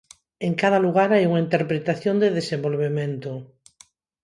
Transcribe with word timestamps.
En 0.47 0.53
cada 0.61 0.79
lugar 0.85 1.09
hai 1.11 1.23
unha 1.29 1.43
interpretación 1.47 2.15
de 2.19 2.33
desenvolvemento. 2.39 3.31